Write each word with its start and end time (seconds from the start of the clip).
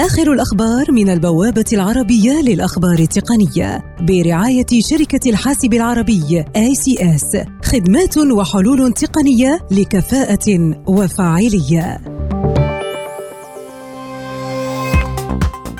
آخر 0.00 0.32
الأخبار 0.32 0.92
من 0.92 1.10
البوابة 1.10 1.64
العربية 1.72 2.32
للأخبار 2.32 2.98
التقنية 2.98 3.96
برعاية 4.00 4.66
شركة 4.80 5.30
الحاسب 5.30 5.74
العربي 5.74 6.44
ACS 6.44 7.48
خدمات 7.64 8.18
وحلول 8.18 8.92
تقنية 8.92 9.66
لكفاءة 9.70 10.74
وفاعلية. 10.86 12.00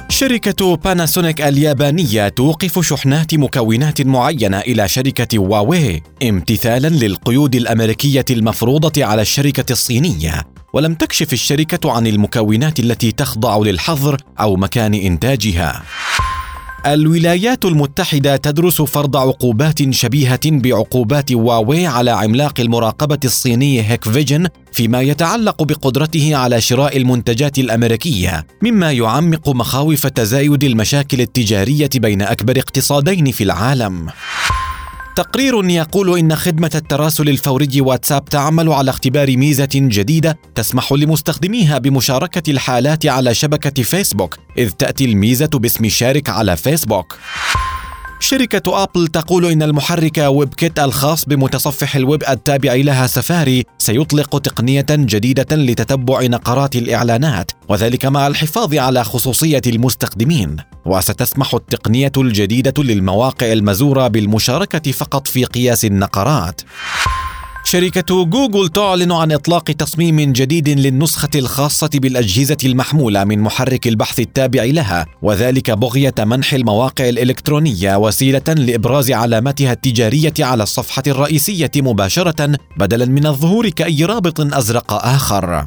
شركة 0.08 0.76
باناسونيك 0.76 1.40
اليابانية 1.40 2.28
توقف 2.28 2.80
شحنات 2.80 3.34
مكونات 3.34 4.00
معينة 4.00 4.58
إلى 4.58 4.88
شركة 4.88 5.38
واوي 5.38 6.02
امتثالا 6.22 6.88
للقيود 6.88 7.54
الأمريكية 7.54 8.24
المفروضة 8.30 9.04
على 9.04 9.22
الشركة 9.22 9.72
الصينية. 9.72 10.59
ولم 10.72 10.94
تكشف 10.94 11.32
الشركة 11.32 11.92
عن 11.92 12.06
المكونات 12.06 12.80
التي 12.80 13.12
تخضع 13.12 13.58
للحظر 13.58 14.16
أو 14.40 14.56
مكان 14.56 14.94
إنتاجها 14.94 15.82
الولايات 16.86 17.64
المتحدة 17.64 18.36
تدرس 18.36 18.82
فرض 18.82 19.16
عقوبات 19.16 19.94
شبيهة 19.94 20.40
بعقوبات 20.44 21.32
هواوي 21.32 21.86
على 21.86 22.10
عملاق 22.10 22.60
المراقبة 22.60 23.18
الصيني 23.24 23.82
Hikvision 23.82 24.46
فيما 24.72 25.00
يتعلق 25.00 25.62
بقدرته 25.62 26.36
على 26.36 26.60
شراء 26.60 26.96
المنتجات 26.96 27.58
الأمريكية، 27.58 28.46
مما 28.62 28.92
يعمق 28.92 29.48
مخاوف 29.48 30.06
تزايد 30.06 30.64
المشاكل 30.64 31.20
التجارية 31.20 31.90
بين 31.94 32.22
أكبر 32.22 32.58
اقتصادين 32.58 33.32
في 33.32 33.44
العالم. 33.44 34.06
تقرير 35.20 35.70
يقول 35.70 36.18
إن 36.18 36.36
خدمة 36.36 36.70
التراسل 36.74 37.28
الفوري 37.28 37.80
واتساب 37.80 38.24
تعمل 38.24 38.72
على 38.72 38.90
اختبار 38.90 39.36
ميزة 39.36 39.68
جديدة 39.74 40.38
تسمح 40.54 40.92
لمستخدميها 40.92 41.78
بمشاركة 41.78 42.50
الحالات 42.50 43.06
على 43.06 43.34
شبكة 43.34 43.82
فيسبوك، 43.82 44.38
إذ 44.58 44.70
تأتي 44.70 45.04
الميزة 45.04 45.46
باسم 45.46 45.88
شارك 45.88 46.28
على 46.28 46.56
فيسبوك. 46.56 47.16
شركة 48.20 48.82
أبل 48.82 49.06
تقول 49.06 49.46
إن 49.46 49.62
المحرك 49.62 50.18
WebKit 50.18 50.78
الخاص 50.78 51.24
بمتصفح 51.24 51.96
الويب 51.96 52.22
التابع 52.28 52.74
لها 52.74 53.06
سفاري 53.06 53.64
سيطلق 53.78 54.38
تقنية 54.38 54.86
جديدة 54.90 55.56
لتتبع 55.56 56.22
نقرات 56.22 56.76
الإعلانات 56.76 57.52
وذلك 57.68 58.06
مع 58.06 58.26
الحفاظ 58.26 58.74
على 58.74 59.04
خصوصية 59.04 59.62
المستخدمين. 59.66 60.56
وستسمح 60.86 61.54
التقنية 61.54 62.12
الجديدة 62.16 62.82
للمواقع 62.82 63.52
المزورة 63.52 64.08
بالمشاركة 64.08 64.92
فقط 64.92 65.26
في 65.26 65.44
قياس 65.44 65.84
النقرات. 65.84 66.60
شركة 67.70 68.24
جوجل 68.24 68.68
تعلن 68.68 69.12
عن 69.12 69.32
إطلاق 69.32 69.64
تصميم 69.64 70.32
جديد 70.32 70.68
للنسخة 70.68 71.28
الخاصة 71.34 71.90
بالأجهزة 71.94 72.56
المحمولة 72.64 73.24
من 73.24 73.38
محرك 73.38 73.86
البحث 73.86 74.20
التابع 74.20 74.64
لها، 74.64 75.06
وذلك 75.22 75.70
بغية 75.70 76.14
منح 76.18 76.52
المواقع 76.52 77.08
الإلكترونية 77.08 77.96
وسيلة 77.96 78.42
لإبراز 78.48 79.10
علاماتها 79.10 79.72
التجارية 79.72 80.34
على 80.40 80.62
الصفحة 80.62 81.02
الرئيسية 81.06 81.70
مباشرة 81.76 82.58
بدلاً 82.76 83.06
من 83.06 83.26
الظهور 83.26 83.68
كأي 83.68 84.04
رابط 84.04 84.40
أزرق 84.40 84.92
آخر. 84.92 85.64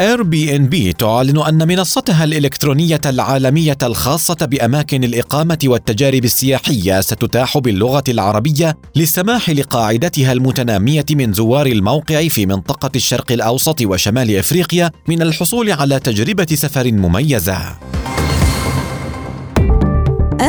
اير 0.00 0.22
بي 0.22 0.56
ان 0.56 0.66
بي 0.66 0.92
تعلن 0.92 1.38
أن 1.38 1.68
منصتها 1.68 2.24
الإلكترونية 2.24 3.00
العالمية 3.06 3.78
الخاصة 3.82 4.34
بأماكن 4.40 5.04
الإقامة 5.04 5.58
والتجارب 5.64 6.24
السياحية 6.24 7.00
ستتاح 7.00 7.58
باللغة 7.58 8.04
العربية 8.08 8.76
للسماح 8.96 9.50
لقاعدتها 9.50 10.32
المتنامية 10.32 11.06
من 11.10 11.32
زوار 11.32 11.66
الموقع 11.66 12.28
في 12.28 12.46
منطقة 12.46 12.90
الشرق 12.96 13.32
الأوسط 13.32 13.80
وشمال 13.82 14.36
إفريقيا 14.36 14.90
من 15.08 15.22
الحصول 15.22 15.70
على 15.72 16.00
تجربة 16.00 16.46
سفر 16.50 16.92
مميزة. 16.92 17.76